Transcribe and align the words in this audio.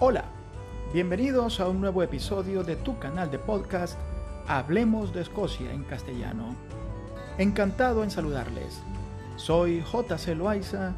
Hola, 0.00 0.24
bienvenidos 0.92 1.60
a 1.60 1.68
un 1.68 1.80
nuevo 1.80 2.02
episodio 2.02 2.64
de 2.64 2.74
tu 2.74 2.98
canal 2.98 3.30
de 3.30 3.38
podcast 3.38 3.96
Hablemos 4.48 5.14
de 5.14 5.22
Escocia 5.22 5.72
en 5.72 5.84
castellano. 5.84 6.56
Encantado 7.38 8.02
en 8.02 8.10
saludarles. 8.10 8.82
Soy 9.36 9.82
JC 9.82 10.34
Loaiza 10.36 10.94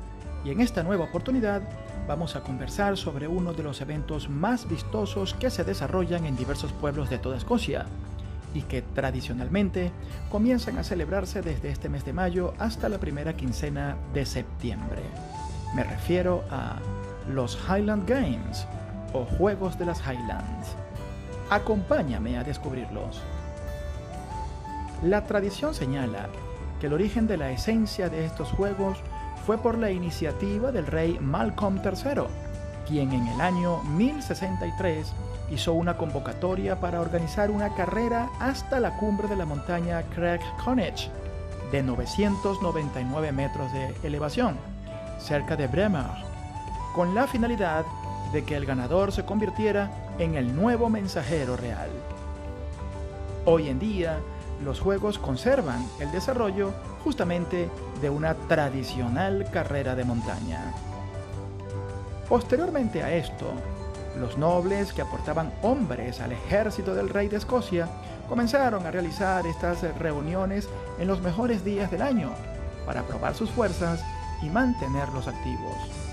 y 0.46 0.50
en 0.50 0.62
esta 0.62 0.82
nueva 0.82 1.04
oportunidad 1.04 1.60
vamos 2.09 2.36
a 2.36 2.40
conversar 2.40 2.96
sobre 2.96 3.28
uno 3.28 3.52
de 3.52 3.64
los 3.64 3.82
eventos 3.82 4.30
más 4.30 4.66
vistosos 4.66 5.34
que 5.34 5.50
se 5.50 5.62
desarrollan 5.62 6.24
en 6.24 6.34
diversos 6.34 6.72
pueblos 6.72 7.10
de 7.10 7.18
toda 7.18 7.36
Escocia 7.36 7.84
y 8.54 8.62
que 8.62 8.80
tradicionalmente 8.80 9.92
comienzan 10.30 10.78
a 10.78 10.84
celebrarse 10.84 11.42
desde 11.42 11.68
este 11.68 11.90
mes 11.90 12.06
de 12.06 12.14
mayo 12.14 12.54
hasta 12.58 12.88
la 12.88 12.96
primera 12.96 13.36
quincena 13.36 13.98
de 14.14 14.24
septiembre. 14.24 15.02
Me 15.74 15.84
refiero 15.84 16.44
a 16.50 16.78
los 17.28 17.58
Highland 17.69 18.08
Games 18.08 18.66
Juegos 19.25 19.79
de 19.79 19.87
las 19.87 20.01
Highlands. 20.01 20.77
Acompáñame 21.51 22.37
a 22.37 22.45
descubrirlos. 22.45 23.23
La 25.02 25.25
tradición 25.25 25.75
señala 25.75 26.29
que 26.80 26.87
el 26.87 26.92
origen 26.92 27.27
de 27.27 27.37
la 27.37 27.51
esencia 27.51 28.09
de 28.09 28.25
estos 28.25 28.51
juegos 28.51 28.98
fue 29.47 29.59
por 29.59 29.79
la 29.79 29.91
iniciativa 29.91 30.73
del 30.73 30.87
rey 30.87 31.19
Malcolm 31.20 31.80
III, 31.84 32.25
quien 32.87 33.12
en 33.12 33.27
el 33.29 33.41
año 33.41 33.83
1063 33.84 35.12
hizo 35.51 35.73
una 35.73 35.97
convocatoria 35.97 36.80
para 36.80 37.01
organizar 37.01 37.51
una 37.51 37.75
carrera 37.75 38.28
hasta 38.41 38.80
la 38.80 38.97
cumbre 38.97 39.28
de 39.28 39.37
la 39.37 39.45
montaña 39.45 40.03
Craig 40.14 40.41
Connacht, 40.64 41.11
de 41.70 41.83
999 41.83 43.33
metros 43.33 43.73
de 43.73 43.95
elevación, 44.03 44.56
cerca 45.19 45.56
de 45.56 45.69
Bremer, 45.69 46.06
con 46.95 47.14
la 47.14 47.27
finalidad 47.27 47.84
de 48.32 48.44
que 48.44 48.56
el 48.56 48.66
ganador 48.66 49.12
se 49.12 49.24
convirtiera 49.24 49.91
en 50.19 50.34
el 50.34 50.55
nuevo 50.55 50.88
mensajero 50.88 51.56
real. 51.56 51.91
Hoy 53.44 53.68
en 53.68 53.78
día, 53.78 54.18
los 54.64 54.80
juegos 54.80 55.18
conservan 55.18 55.86
el 56.00 56.10
desarrollo 56.12 56.72
justamente 57.05 57.68
de 58.00 58.10
una 58.10 58.34
tradicional 58.34 59.48
carrera 59.52 59.94
de 59.94 60.05
montaña. 60.05 60.72
Posteriormente 62.28 63.02
a 63.02 63.14
esto, 63.14 63.52
los 64.18 64.36
nobles 64.38 64.92
que 64.92 65.02
aportaban 65.02 65.52
hombres 65.62 66.20
al 66.20 66.33
ejército 66.33 66.94
del 66.94 67.08
rey 67.08 67.28
de 67.28 67.36
Escocia 67.36 67.88
comenzaron 68.28 68.84
a 68.86 68.90
realizar 68.90 69.46
estas 69.46 69.83
reuniones 69.98 70.68
en 70.98 71.06
los 71.06 71.20
mejores 71.20 71.64
días 71.64 71.90
del 71.90 72.02
año 72.02 72.30
para 72.84 73.02
probar 73.02 73.34
sus 73.34 73.50
fuerzas 73.50 74.02
y 74.42 74.46
mantenerlos 74.46 75.28
activos. 75.28 76.05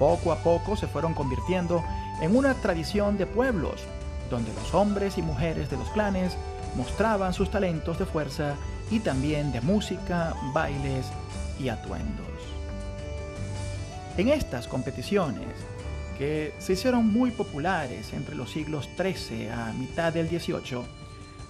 Poco 0.00 0.32
a 0.32 0.36
poco 0.36 0.76
se 0.76 0.86
fueron 0.86 1.12
convirtiendo 1.12 1.84
en 2.22 2.34
una 2.34 2.54
tradición 2.54 3.18
de 3.18 3.26
pueblos, 3.26 3.82
donde 4.30 4.50
los 4.54 4.74
hombres 4.74 5.18
y 5.18 5.22
mujeres 5.22 5.68
de 5.68 5.76
los 5.76 5.90
clanes 5.90 6.38
mostraban 6.74 7.34
sus 7.34 7.50
talentos 7.50 7.98
de 7.98 8.06
fuerza 8.06 8.54
y 8.90 9.00
también 9.00 9.52
de 9.52 9.60
música, 9.60 10.34
bailes 10.54 11.04
y 11.60 11.68
atuendos. 11.68 12.26
En 14.16 14.28
estas 14.28 14.66
competiciones, 14.68 15.48
que 16.16 16.54
se 16.58 16.72
hicieron 16.72 17.06
muy 17.06 17.30
populares 17.30 18.14
entre 18.14 18.36
los 18.36 18.50
siglos 18.50 18.88
XIII 18.96 19.50
a 19.50 19.74
mitad 19.74 20.14
del 20.14 20.28
XVIII, 20.30 20.80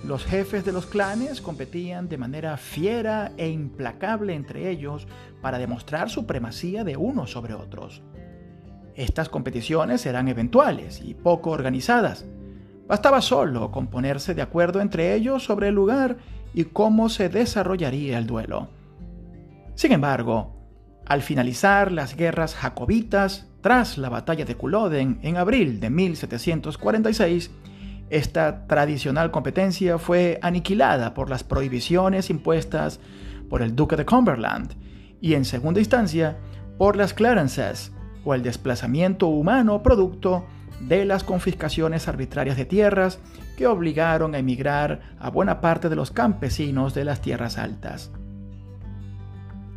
los 0.03 0.25
jefes 0.25 0.65
de 0.65 0.73
los 0.73 0.87
clanes 0.87 1.41
competían 1.41 2.09
de 2.09 2.19
manera 2.19 2.57
fiera 2.57 3.31
e 3.37 3.49
implacable 3.49 4.35
entre 4.35 4.71
ellos 4.71 5.07
para 5.41 5.59
demostrar 5.59 6.11
supremacía 6.11 6.83
de 6.83 6.97
unos 6.97 7.31
sobre 7.31 7.55
otros. 7.55 8.03
Estas 8.95 9.29
competiciones 9.29 10.05
eran 10.07 10.29
eventuales 10.29 11.01
y 11.05 11.15
poco 11.15 11.51
organizadas. 11.51 12.25
Bastaba 12.87 13.21
solo 13.21 13.71
con 13.71 13.87
ponerse 13.87 14.35
de 14.35 14.43
acuerdo 14.43 14.81
entre 14.81 15.15
ellos 15.15 15.45
sobre 15.45 15.69
el 15.69 15.75
lugar 15.75 16.17
y 16.53 16.65
cómo 16.65 17.09
se 17.09 17.29
desarrollaría 17.29 18.19
el 18.19 18.27
duelo. 18.27 18.69
Sin 19.75 19.93
embargo, 19.93 20.57
al 21.07 21.23
finalizar 21.23 21.93
las 21.93 22.17
guerras 22.17 22.55
jacobitas, 22.55 23.47
tras 23.61 23.99
la 23.99 24.09
batalla 24.09 24.45
de 24.45 24.57
Culloden 24.57 25.19
en 25.23 25.37
abril 25.37 25.81
de 25.81 25.91
1746, 25.91 27.51
esta 28.11 28.67
tradicional 28.67 29.31
competencia 29.31 29.99
fue 29.99 30.39
aniquilada 30.43 31.15
por 31.15 31.31
las 31.31 31.45
prohibiciones 31.45 32.29
impuestas 32.29 33.01
por 33.49 33.63
el 33.63 33.77
duque 33.77 33.97
de 33.97 34.05
Cumberland 34.05 34.75
y 35.21 35.35
en 35.35 35.45
segunda 35.45 35.81
instancia 35.81 36.39
por 36.77 36.97
las 36.97 37.15
Clarences 37.15 37.93
o 38.25 38.35
el 38.35 38.43
desplazamiento 38.43 39.29
humano 39.29 39.83
producto 39.83 40.45
de 40.81 41.05
las 41.05 41.25
confiscaciones 41.25 42.09
arbitrarias 42.09 42.57
de 42.57 42.65
tierras 42.65 43.19
que 43.57 43.67
obligaron 43.67 44.35
a 44.35 44.39
emigrar 44.39 45.01
a 45.19 45.31
buena 45.31 45.61
parte 45.61 45.89
de 45.89 45.97
los 45.97 46.11
campesinos 46.11 46.95
de 46.95 47.05
las 47.05 47.21
tierras 47.21 47.59
altas. 47.59 48.11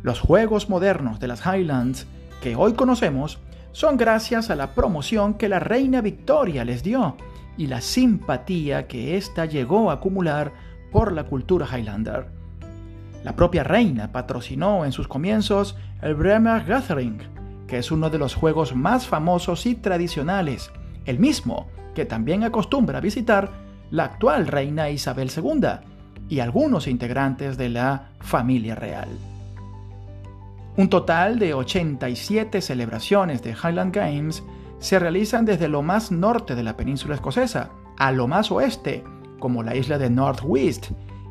Los 0.02 0.20
juegos 0.20 0.68
modernos 0.68 1.20
de 1.20 1.28
las 1.28 1.44
Highlands 1.46 2.06
que 2.42 2.56
hoy 2.56 2.74
conocemos 2.74 3.38
son 3.72 3.96
gracias 3.96 4.50
a 4.50 4.54
la 4.54 4.74
promoción 4.74 5.34
que 5.34 5.48
la 5.48 5.58
reina 5.58 6.00
Victoria 6.00 6.64
les 6.64 6.82
dio 6.82 7.16
y 7.56 7.66
la 7.66 7.80
simpatía 7.80 8.86
que 8.86 9.16
ésta 9.16 9.46
llegó 9.46 9.90
a 9.90 9.94
acumular 9.94 10.52
por 10.92 11.12
la 11.12 11.24
cultura 11.24 11.66
Highlander. 11.66 12.26
La 13.24 13.34
propia 13.34 13.64
reina 13.64 14.12
patrocinó 14.12 14.84
en 14.84 14.92
sus 14.92 15.08
comienzos 15.08 15.76
el 16.02 16.14
Bremer 16.14 16.64
Gathering, 16.64 17.18
que 17.66 17.78
es 17.78 17.90
uno 17.90 18.10
de 18.10 18.18
los 18.18 18.34
juegos 18.34 18.74
más 18.74 19.06
famosos 19.06 19.66
y 19.66 19.74
tradicionales, 19.74 20.70
el 21.04 21.18
mismo 21.18 21.66
que 21.94 22.04
también 22.04 22.44
acostumbra 22.44 23.00
visitar 23.00 23.50
la 23.90 24.04
actual 24.04 24.46
reina 24.46 24.90
Isabel 24.90 25.30
II 25.34 25.68
y 26.28 26.40
algunos 26.40 26.86
integrantes 26.86 27.56
de 27.56 27.68
la 27.68 28.08
familia 28.20 28.74
real. 28.74 29.08
Un 30.76 30.88
total 30.88 31.38
de 31.38 31.54
87 31.54 32.60
celebraciones 32.60 33.42
de 33.42 33.52
Highland 33.52 33.94
Games 33.94 34.42
se 34.80 34.98
realizan 34.98 35.44
desde 35.44 35.68
lo 35.68 35.82
más 35.82 36.10
norte 36.10 36.56
de 36.56 36.64
la 36.64 36.76
península 36.76 37.14
escocesa 37.14 37.70
a 37.96 38.10
lo 38.10 38.26
más 38.26 38.50
oeste, 38.50 39.04
como 39.38 39.62
la 39.62 39.76
isla 39.76 39.98
de 39.98 40.10
North 40.10 40.40
West, 40.42 40.90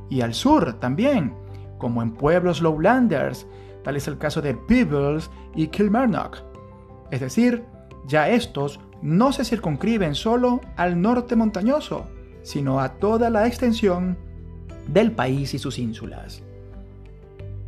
y 0.09 0.21
al 0.21 0.33
sur 0.33 0.79
también, 0.79 1.33
como 1.77 2.01
en 2.01 2.11
pueblos 2.11 2.61
lowlanders, 2.61 3.45
tal 3.83 3.95
es 3.95 4.07
el 4.07 4.17
caso 4.17 4.41
de 4.41 4.53
Peebles 4.53 5.29
y 5.55 5.67
Kilmarnock. 5.67 6.39
Es 7.11 7.19
decir, 7.19 7.63
ya 8.07 8.29
estos 8.29 8.79
no 9.01 9.31
se 9.31 9.45
circunscriben 9.45 10.15
solo 10.15 10.61
al 10.75 11.01
norte 11.01 11.35
montañoso, 11.35 12.07
sino 12.41 12.79
a 12.79 12.93
toda 12.93 13.29
la 13.29 13.47
extensión 13.47 14.17
del 14.87 15.11
país 15.11 15.53
y 15.53 15.59
sus 15.59 15.77
ínsulas. 15.79 16.43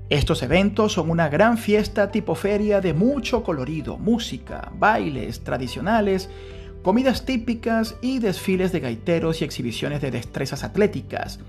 Estos 0.10 0.44
eventos 0.44 0.94
son 0.94 1.10
una 1.10 1.30
gran 1.30 1.58
fiesta 1.58 2.12
tipo 2.12 2.36
feria 2.36 2.80
de 2.80 2.94
mucho 2.94 3.44
colorido, 3.44 3.98
música, 3.98 4.72
bailes 4.78 5.44
tradicionales, 5.44 6.30
comidas 6.84 7.26
típicas 7.26 7.96
y 8.02 8.20
desfiles 8.20 8.72
de 8.72 8.82
gaiteros 8.82 9.42
y 9.42 9.46
exhibiciones 9.46 10.02
de 10.02 10.12
destrezas 10.12 10.64
atléticas, 10.64 11.40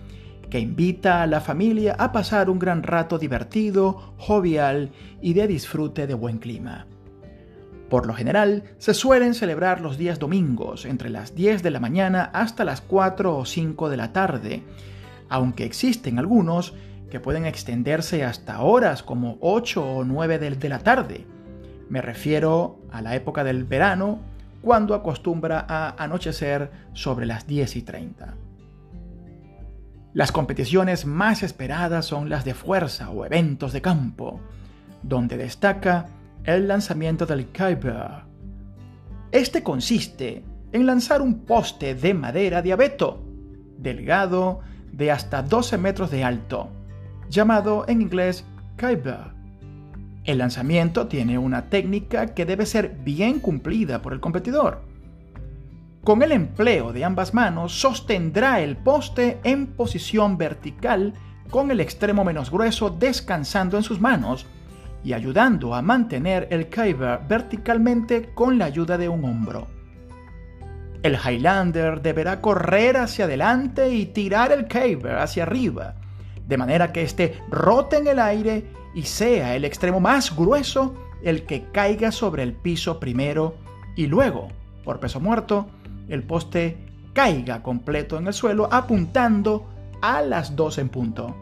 que 0.51 0.61
invita 0.61 1.23
a 1.23 1.27
la 1.27 1.41
familia 1.41 1.95
a 1.99 2.13
pasar 2.13 2.51
un 2.51 2.59
gran 2.59 2.83
rato 2.83 3.19
divertido, 3.19 4.15
jovial 4.17 4.91
y 5.21 5.35
de 5.35 5.47
disfrute 5.47 6.07
de 6.07 6.15
buen 6.15 6.39
clima. 6.39 6.87
Por 7.89 8.07
lo 8.07 8.15
general, 8.15 8.65
se 8.79 8.95
suelen 8.95 9.35
celebrar 9.35 9.81
los 9.81 9.97
días 9.97 10.19
domingos, 10.19 10.87
entre 10.87 11.09
las 11.09 11.35
10 11.35 11.63
de 11.63 11.71
la 11.71 11.79
mañana 11.79 12.31
hasta 12.33 12.65
las 12.65 12.81
4 12.81 13.37
o 13.37 13.45
5 13.45 13.89
de 13.89 13.97
la 13.97 14.13
tarde, 14.13 14.63
aunque 15.29 15.65
existen 15.65 16.19
algunos 16.19 16.75
que 17.11 17.21
pueden 17.21 17.47
extenderse 17.47 18.25
hasta 18.25 18.61
horas 18.61 19.05
como 19.05 19.39
8 19.41 19.85
o 19.85 20.05
9 20.05 20.39
de, 20.39 20.69
la 20.69 20.81
tarde. 20.81 21.27
Me 21.89 22.03
refiero 22.03 22.81
a 22.91 23.01
la 23.03 23.15
época 23.15 23.45
del 23.45 23.65
verano, 23.65 24.19
cuando 24.63 24.95
acostumbra 24.95 25.65
a 25.69 26.03
anochecer 26.03 26.71
sobre 26.93 27.25
las 27.27 27.47
10 27.47 27.77
y 27.77 27.83
30. 27.83 28.35
Las 30.17 30.33
competiciones 30.33 31.05
más 31.05 31.43
esperadas 31.43 32.07
son 32.07 32.31
las 32.31 32.47
de 32.47 32.55
fuerza 32.55 33.11
o 33.11 33.27
eventos 33.27 33.75
de 33.75 33.83
campo, 33.83 34.41
donde 35.03 35.37
destaca 35.37 36.07
el 36.45 36.69
lanzamiento 36.69 37.27
del 37.27 37.49
Kyber. 37.49 38.25
Este 39.31 39.63
consiste 39.63 40.43
en 40.73 40.87
lanzar 40.87 41.21
un 41.21 41.41
poste 41.41 41.95
de 41.95 42.15
madera 42.15 42.63
de 42.63 42.73
abeto, 42.73 43.23
delgado 43.77 44.61
de 44.91 45.11
hasta 45.11 45.43
12 45.43 45.77
metros 45.77 46.11
de 46.11 46.25
alto, 46.25 46.71
llamado 47.29 47.85
en 47.87 48.01
inglés 48.01 48.47
Kyber. 48.79 49.35
El 50.25 50.39
lanzamiento 50.39 51.09
tiene 51.09 51.37
una 51.37 51.69
técnica 51.69 52.29
que 52.29 52.47
debe 52.47 52.65
ser 52.65 52.97
bien 53.05 53.39
cumplida 53.39 54.01
por 54.01 54.15
el 54.15 54.21
competidor. 54.21 54.81
Con 56.07 56.23
el 56.23 56.31
empleo 56.31 56.93
de 56.93 57.05
ambas 57.05 57.35
manos 57.35 57.81
sostendrá 57.81 58.61
el 58.61 58.77
poste 58.77 59.41
en 59.43 59.67
posición 59.67 60.39
vertical 60.39 61.15
con 61.51 61.73
el 61.73 61.81
extremo 61.81 62.25
menos 62.25 62.49
grueso 62.49 62.91
descansando 62.91 63.77
en 63.77 63.83
sus 63.83 64.01
manos 64.01 64.47
y 65.03 65.15
ayudando 65.15 65.75
a 65.75 65.83
mantener 65.83 66.47
el 66.53 66.69
Kyber 66.69 67.23
verticalmente 67.29 68.31
con 68.35 68.57
la 68.57 68.67
ayuda 68.67 68.97
de 68.99 69.09
un 69.09 69.25
hombro. 69.25 69.67
El 71.03 71.17
Highlander 71.17 72.01
deberá 72.01 72.41
correr 72.41 72.99
hacia 72.99 73.25
adelante 73.25 73.93
y 73.93 74.07
tirar 74.07 74.53
el 74.53 74.69
Kyber 74.69 75.17
hacia 75.17 75.43
arriba, 75.43 75.97
de 76.47 76.57
manera 76.57 76.93
que 76.93 77.03
éste 77.03 77.41
rote 77.51 77.97
en 77.97 78.07
el 78.07 78.21
aire 78.21 78.65
y 78.95 79.03
sea 79.03 79.57
el 79.57 79.65
extremo 79.65 79.99
más 79.99 80.37
grueso 80.37 80.95
el 81.25 81.47
que 81.47 81.65
caiga 81.73 82.13
sobre 82.13 82.45
el 82.45 82.53
piso 82.53 83.01
primero 83.01 83.57
y 83.97 84.07
luego, 84.07 84.53
por 84.85 85.01
peso 85.01 85.19
muerto, 85.19 85.67
el 86.09 86.23
poste 86.23 86.79
caiga 87.13 87.63
completo 87.63 88.19
en 88.19 88.27
el 88.27 88.33
suelo 88.33 88.69
apuntando 88.71 89.67
a 90.03 90.23
las 90.23 90.55
dos 90.55 90.79
en 90.79 90.89
punto. 90.89 91.35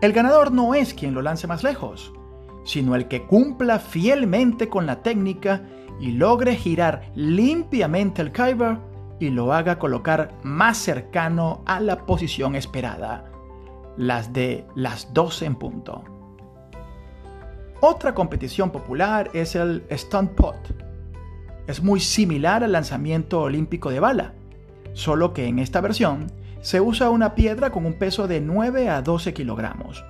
El 0.00 0.12
ganador 0.12 0.50
no 0.50 0.74
es 0.74 0.94
quien 0.94 1.14
lo 1.14 1.22
lance 1.22 1.46
más 1.46 1.62
lejos, 1.62 2.12
sino 2.64 2.96
el 2.96 3.06
que 3.06 3.24
cumpla 3.24 3.78
fielmente 3.78 4.68
con 4.68 4.84
la 4.84 5.02
técnica 5.02 5.62
y 6.00 6.10
logre 6.10 6.56
girar 6.56 7.10
limpiamente 7.14 8.20
el 8.22 8.32
Kyber 8.32 8.78
y 9.20 9.30
lo 9.30 9.52
haga 9.52 9.78
colocar 9.78 10.34
más 10.42 10.78
cercano 10.78 11.62
a 11.66 11.78
la 11.78 12.04
posición 12.04 12.56
esperada, 12.56 13.30
las 13.96 14.32
de 14.32 14.66
las 14.74 15.14
12 15.14 15.46
en 15.46 15.54
punto. 15.54 16.02
Otra 17.80 18.14
competición 18.14 18.70
popular 18.70 19.30
es 19.32 19.54
el 19.54 19.84
Stunt 19.92 20.32
Pot. 20.32 20.81
Es 21.66 21.82
muy 21.82 22.00
similar 22.00 22.64
al 22.64 22.72
lanzamiento 22.72 23.40
olímpico 23.40 23.90
de 23.90 24.00
bala, 24.00 24.34
solo 24.92 25.32
que 25.32 25.46
en 25.46 25.58
esta 25.58 25.80
versión 25.80 26.26
se 26.60 26.80
usa 26.80 27.10
una 27.10 27.34
piedra 27.34 27.70
con 27.70 27.86
un 27.86 27.94
peso 27.94 28.26
de 28.28 28.40
9 28.40 28.88
a 28.88 29.02
12 29.02 29.32
kilogramos. 29.34 30.04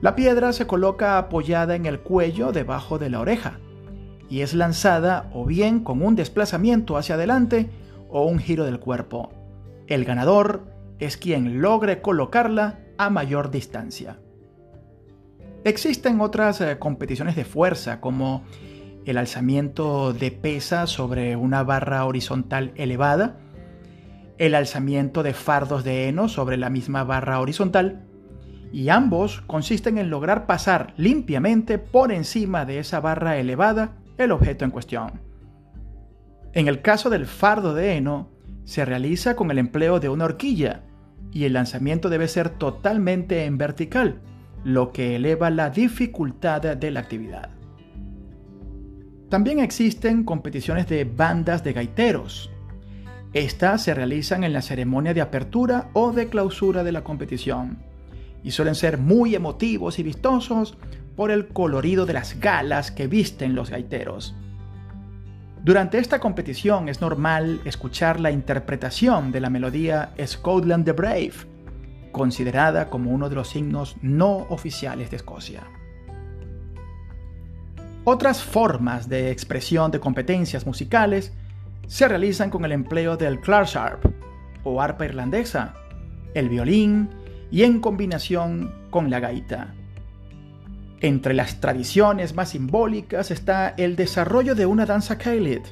La 0.00 0.14
piedra 0.14 0.52
se 0.52 0.66
coloca 0.66 1.18
apoyada 1.18 1.74
en 1.74 1.86
el 1.86 2.00
cuello 2.00 2.52
debajo 2.52 2.98
de 2.98 3.10
la 3.10 3.20
oreja 3.20 3.58
y 4.28 4.40
es 4.40 4.54
lanzada 4.54 5.30
o 5.32 5.46
bien 5.46 5.80
con 5.80 6.02
un 6.02 6.16
desplazamiento 6.16 6.96
hacia 6.96 7.14
adelante 7.14 7.70
o 8.08 8.24
un 8.24 8.38
giro 8.38 8.64
del 8.64 8.78
cuerpo. 8.78 9.32
El 9.86 10.04
ganador 10.04 10.66
es 10.98 11.16
quien 11.16 11.60
logre 11.60 12.02
colocarla 12.02 12.80
a 12.98 13.10
mayor 13.10 13.50
distancia. 13.50 14.18
Existen 15.64 16.20
otras 16.20 16.60
eh, 16.60 16.78
competiciones 16.78 17.36
de 17.36 17.44
fuerza 17.44 18.00
como 18.00 18.44
el 19.06 19.18
alzamiento 19.18 20.12
de 20.12 20.32
pesa 20.32 20.88
sobre 20.88 21.36
una 21.36 21.62
barra 21.62 22.04
horizontal 22.04 22.72
elevada, 22.74 23.38
el 24.36 24.54
alzamiento 24.56 25.22
de 25.22 25.32
fardos 25.32 25.84
de 25.84 26.08
heno 26.08 26.28
sobre 26.28 26.56
la 26.56 26.70
misma 26.70 27.04
barra 27.04 27.40
horizontal, 27.40 28.02
y 28.72 28.88
ambos 28.88 29.42
consisten 29.46 29.96
en 29.96 30.10
lograr 30.10 30.46
pasar 30.46 30.92
limpiamente 30.96 31.78
por 31.78 32.10
encima 32.10 32.64
de 32.66 32.80
esa 32.80 32.98
barra 32.98 33.38
elevada 33.38 33.96
el 34.18 34.32
objeto 34.32 34.64
en 34.64 34.72
cuestión. 34.72 35.20
En 36.52 36.66
el 36.66 36.82
caso 36.82 37.08
del 37.08 37.26
fardo 37.26 37.74
de 37.74 37.96
heno, 37.96 38.28
se 38.64 38.84
realiza 38.84 39.36
con 39.36 39.52
el 39.52 39.58
empleo 39.58 40.00
de 40.00 40.08
una 40.08 40.24
horquilla 40.24 40.82
y 41.30 41.44
el 41.44 41.52
lanzamiento 41.52 42.08
debe 42.08 42.26
ser 42.26 42.50
totalmente 42.50 43.44
en 43.44 43.56
vertical, 43.56 44.20
lo 44.64 44.90
que 44.90 45.14
eleva 45.14 45.48
la 45.50 45.70
dificultad 45.70 46.60
de 46.76 46.90
la 46.90 47.00
actividad. 47.00 47.55
También 49.36 49.58
existen 49.58 50.24
competiciones 50.24 50.88
de 50.88 51.04
bandas 51.04 51.62
de 51.62 51.74
gaiteros, 51.74 52.48
estas 53.34 53.82
se 53.82 53.92
realizan 53.92 54.44
en 54.44 54.54
la 54.54 54.62
ceremonia 54.62 55.12
de 55.12 55.20
apertura 55.20 55.90
o 55.92 56.10
de 56.10 56.28
clausura 56.28 56.82
de 56.82 56.90
la 56.90 57.04
competición 57.04 57.76
y 58.42 58.52
suelen 58.52 58.74
ser 58.74 58.96
muy 58.96 59.34
emotivos 59.34 59.98
y 59.98 60.02
vistosos 60.02 60.78
por 61.16 61.30
el 61.30 61.48
colorido 61.48 62.06
de 62.06 62.14
las 62.14 62.40
galas 62.40 62.90
que 62.90 63.08
visten 63.08 63.54
los 63.54 63.68
gaiteros. 63.68 64.34
Durante 65.62 65.98
esta 65.98 66.18
competición 66.18 66.88
es 66.88 67.02
normal 67.02 67.60
escuchar 67.66 68.20
la 68.20 68.30
interpretación 68.30 69.32
de 69.32 69.40
la 69.40 69.50
melodía 69.50 70.14
Scotland 70.18 70.86
the 70.86 70.92
Brave, 70.92 71.34
considerada 72.10 72.88
como 72.88 73.10
uno 73.10 73.28
de 73.28 73.34
los 73.34 73.50
signos 73.50 73.98
no 74.00 74.46
oficiales 74.48 75.10
de 75.10 75.16
Escocia. 75.18 75.75
Otras 78.08 78.40
formas 78.40 79.08
de 79.08 79.32
expresión 79.32 79.90
de 79.90 79.98
competencias 79.98 80.64
musicales 80.64 81.32
se 81.88 82.06
realizan 82.06 82.50
con 82.50 82.64
el 82.64 82.70
empleo 82.70 83.16
del 83.16 83.40
clarsharp 83.40 84.04
o 84.62 84.80
arpa 84.80 85.06
irlandesa, 85.06 85.74
el 86.32 86.48
violín 86.48 87.10
y 87.50 87.64
en 87.64 87.80
combinación 87.80 88.72
con 88.90 89.10
la 89.10 89.18
gaita. 89.18 89.74
Entre 91.00 91.34
las 91.34 91.60
tradiciones 91.60 92.36
más 92.36 92.50
simbólicas 92.50 93.32
está 93.32 93.70
el 93.76 93.96
desarrollo 93.96 94.54
de 94.54 94.66
una 94.66 94.86
danza 94.86 95.18
Caelid, 95.18 95.62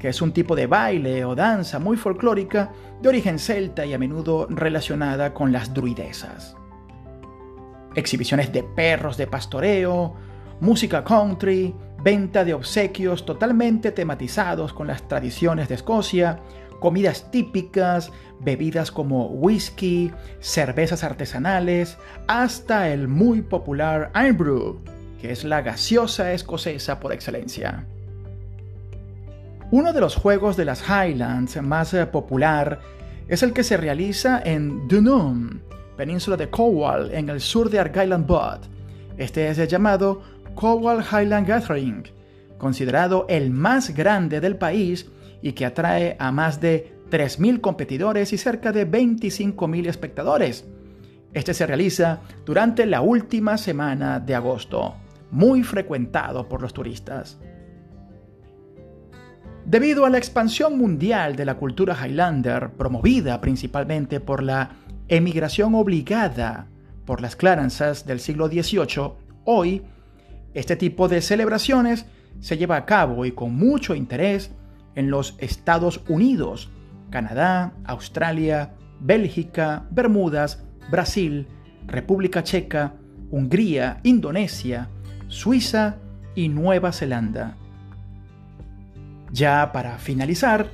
que 0.00 0.08
es 0.08 0.22
un 0.22 0.32
tipo 0.32 0.56
de 0.56 0.66
baile 0.66 1.26
o 1.26 1.34
danza 1.34 1.78
muy 1.78 1.98
folclórica 1.98 2.72
de 3.02 3.10
origen 3.10 3.38
celta 3.38 3.84
y 3.84 3.92
a 3.92 3.98
menudo 3.98 4.46
relacionada 4.48 5.34
con 5.34 5.52
las 5.52 5.74
druidesas. 5.74 6.56
Exhibiciones 7.94 8.50
de 8.50 8.62
perros 8.62 9.18
de 9.18 9.26
pastoreo, 9.26 10.16
música 10.60 11.04
country, 11.04 11.74
venta 12.02 12.44
de 12.44 12.54
obsequios 12.54 13.26
totalmente 13.26 13.92
tematizados 13.92 14.72
con 14.72 14.86
las 14.86 15.06
tradiciones 15.08 15.68
de 15.68 15.74
Escocia, 15.76 16.40
comidas 16.80 17.30
típicas, 17.30 18.12
bebidas 18.40 18.90
como 18.90 19.26
whisky, 19.26 20.12
cervezas 20.40 21.04
artesanales, 21.04 21.98
hasta 22.26 22.90
el 22.90 23.08
muy 23.08 23.42
popular 23.42 24.12
Irn 24.14 24.78
que 25.20 25.32
es 25.32 25.44
la 25.44 25.62
gaseosa 25.62 26.32
escocesa 26.32 27.00
por 27.00 27.12
excelencia. 27.12 27.86
Uno 29.70 29.92
de 29.92 30.00
los 30.00 30.14
juegos 30.14 30.56
de 30.56 30.64
las 30.64 30.84
Highlands 30.88 31.60
más 31.62 31.92
eh, 31.94 32.06
popular 32.06 32.80
es 33.26 33.42
el 33.42 33.52
que 33.52 33.64
se 33.64 33.76
realiza 33.76 34.40
en 34.44 34.86
Dunoon, 34.86 35.62
península 35.96 36.36
de 36.36 36.48
Cornwall, 36.48 37.12
en 37.12 37.28
el 37.28 37.40
sur 37.40 37.68
de 37.68 37.80
Argyll 37.80 38.12
and 38.12 38.26
Bud. 38.26 38.60
Este 39.16 39.48
es 39.48 39.56
llamado 39.68 40.22
Cowal 40.56 41.04
Highland 41.04 41.46
Gathering, 41.46 42.02
considerado 42.58 43.26
el 43.28 43.50
más 43.50 43.94
grande 43.94 44.40
del 44.40 44.56
país 44.56 45.08
y 45.42 45.52
que 45.52 45.66
atrae 45.66 46.16
a 46.18 46.32
más 46.32 46.60
de 46.60 46.96
3.000 47.10 47.60
competidores 47.60 48.32
y 48.32 48.38
cerca 48.38 48.72
de 48.72 48.90
25.000 48.90 49.86
espectadores. 49.86 50.66
Este 51.32 51.54
se 51.54 51.66
realiza 51.66 52.20
durante 52.44 52.86
la 52.86 53.02
última 53.02 53.58
semana 53.58 54.18
de 54.18 54.34
agosto, 54.34 54.94
muy 55.30 55.62
frecuentado 55.62 56.48
por 56.48 56.62
los 56.62 56.72
turistas. 56.72 57.38
Debido 59.66 60.06
a 60.06 60.10
la 60.10 60.18
expansión 60.18 60.78
mundial 60.78 61.36
de 61.36 61.44
la 61.44 61.56
cultura 61.56 61.96
Highlander, 62.00 62.70
promovida 62.70 63.40
principalmente 63.40 64.20
por 64.20 64.42
la 64.42 64.70
emigración 65.08 65.74
obligada 65.74 66.68
por 67.04 67.20
las 67.20 67.36
Clarences 67.36 68.06
del 68.06 68.20
siglo 68.20 68.48
XVIII, 68.48 69.12
hoy 69.44 69.82
este 70.56 70.74
tipo 70.74 71.06
de 71.06 71.20
celebraciones 71.20 72.06
se 72.40 72.56
lleva 72.56 72.76
a 72.76 72.86
cabo 72.86 73.26
y 73.26 73.32
con 73.32 73.54
mucho 73.54 73.94
interés 73.94 74.52
en 74.94 75.10
los 75.10 75.34
Estados 75.36 76.00
Unidos, 76.08 76.70
Canadá, 77.10 77.74
Australia, 77.84 78.72
Bélgica, 78.98 79.84
Bermudas, 79.90 80.64
Brasil, 80.90 81.46
República 81.86 82.42
Checa, 82.42 82.94
Hungría, 83.30 84.00
Indonesia, 84.02 84.88
Suiza 85.28 85.96
y 86.34 86.48
Nueva 86.48 86.90
Zelanda. 86.92 87.58
Ya 89.30 89.72
para 89.74 89.98
finalizar, 89.98 90.70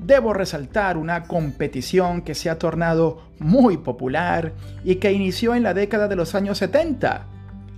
debo 0.00 0.32
resaltar 0.32 0.96
una 0.96 1.24
competición 1.24 2.22
que 2.22 2.34
se 2.34 2.48
ha 2.48 2.58
tornado 2.58 3.28
muy 3.38 3.76
popular 3.76 4.54
y 4.84 4.94
que 4.94 5.12
inició 5.12 5.54
en 5.54 5.64
la 5.64 5.74
década 5.74 6.08
de 6.08 6.16
los 6.16 6.34
años 6.34 6.56
70 6.56 7.26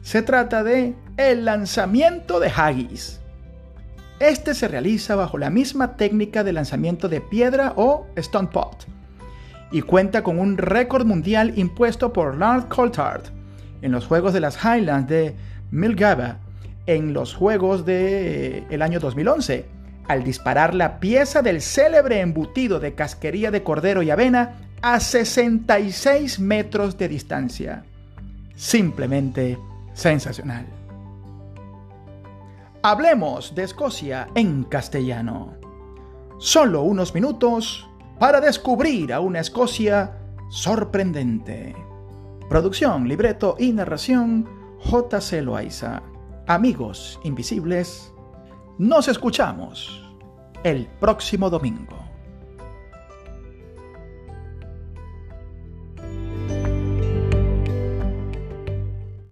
se 0.03 0.23
trata 0.23 0.63
de 0.63 0.95
el 1.17 1.45
lanzamiento 1.45 2.41
de 2.41 2.49
haggis. 2.49 3.21
Este 4.19 4.55
se 4.55 4.69
realiza 4.69 5.17
bajo 5.17 5.39
la 5.39 5.51
misma 5.51 5.97
técnica 5.97 6.45
de 6.45 6.53
lanzamiento 6.53 7.09
de 7.09 7.21
piedra 7.21 7.73
o 7.77 8.07
stone 8.17 8.49
pot 8.49 8.87
y 9.73 9.83
cuenta 9.83 10.23
con 10.23 10.39
un 10.39 10.59
récord 10.59 11.07
mundial 11.07 11.53
impuesto 11.57 12.13
por 12.13 12.37
Lard 12.37 12.69
Coulthard 12.69 13.23
en 13.83 13.93
los 13.93 14.07
Juegos 14.07 14.33
de 14.33 14.41
las 14.41 14.59
Highlands 14.65 15.09
de 15.09 15.35
Milgaba 15.71 16.39
en 16.87 17.13
los 17.13 17.35
Juegos 17.35 17.85
del 17.87 18.65
el 18.69 18.83
año 18.83 19.01
2011 19.01 19.65
al 20.09 20.25
disparar 20.25 20.75
la 20.75 20.99
pieza 20.99 21.41
del 21.41 21.63
célebre 21.63 22.21
embutido 22.21 22.81
de 22.81 22.95
casquería 22.95 23.53
de 23.53 23.63
cordero 23.63 24.03
y 24.03 24.11
avena 24.11 24.57
a 24.83 24.99
66 24.99 26.41
metros 26.41 26.99
de 26.99 27.09
distancia. 27.09 27.85
Simplemente 28.57 29.57
sensacional. 30.01 30.67
Hablemos 32.83 33.55
de 33.55 33.65
Escocia 33.65 34.29
en 34.35 34.65
castellano. 34.65 35.55
Solo 36.39 36.83
unos 36.83 37.15
minutos 37.15 37.87
para 38.19 38.41
descubrir 38.41 39.13
a 39.13 39.21
una 39.21 39.41
Escocia 39.41 40.17
sorprendente. 40.49 41.77
Producción, 42.49 43.07
libreto 43.07 43.57
y 43.59 43.73
narración 43.73 44.49
J.C. 44.79 45.43
Loaiza. 45.43 46.03
Amigos 46.47 47.21
invisibles, 47.23 48.13
nos 48.79 49.07
escuchamos 49.07 50.03
el 50.65 50.87
próximo 50.99 51.51
domingo. 51.51 52.00